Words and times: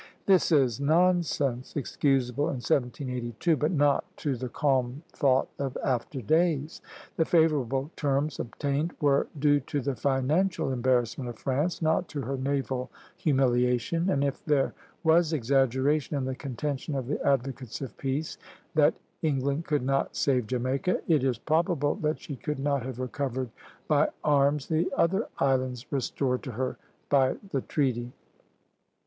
This 0.25 0.51
is 0.51 0.79
nonsense, 0.81 1.75
excusable 1.75 2.45
in 2.45 2.55
1782, 2.55 3.55
but 3.55 3.69
not 3.71 4.03
to 4.17 4.35
the 4.35 4.49
calm 4.49 5.03
thought 5.13 5.47
of 5.59 5.77
after 5.85 6.23
days. 6.23 6.81
The 7.17 7.23
favorable 7.25 7.91
terms 7.95 8.39
obtained 8.39 8.93
were 8.99 9.27
due 9.37 9.59
to 9.59 9.79
the 9.79 9.93
financial 9.95 10.71
embarrassment 10.71 11.29
of 11.29 11.37
France, 11.37 11.83
not 11.83 12.07
to 12.07 12.21
her 12.21 12.35
naval 12.35 12.89
humiliation; 13.15 14.09
and 14.09 14.23
if 14.23 14.43
there 14.43 14.73
was 15.03 15.33
exaggeration 15.33 16.17
in 16.17 16.25
the 16.25 16.33
contention 16.33 16.95
of 16.95 17.05
the 17.05 17.23
advocates 17.23 17.79
of 17.79 17.95
peace 17.97 18.39
that 18.73 18.95
England 19.21 19.65
could 19.65 19.83
not 19.83 20.15
save 20.15 20.47
Jamaica, 20.47 21.01
it 21.07 21.23
is 21.23 21.37
probable 21.37 21.93
that 21.97 22.19
she 22.19 22.37
could 22.37 22.57
not 22.57 22.81
have 22.83 22.99
recovered 22.99 23.51
by 23.87 24.09
arms 24.23 24.67
the 24.67 24.91
other 24.97 25.27
islands 25.37 25.85
restored 25.91 26.41
to 26.41 26.53
her 26.53 26.79
by 27.07 27.35
the 27.51 27.61
treaty. 27.61 28.11